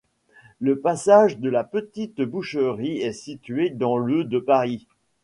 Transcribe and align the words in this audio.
Le 0.59 0.79
passage 0.79 1.37
de 1.37 1.47
la 1.47 1.63
Petite-Boucherie 1.63 3.03
est 3.03 3.13
situé 3.13 3.69
dans 3.69 3.99
le 3.99 4.23
de 4.23 4.39
Paris. 4.39 4.87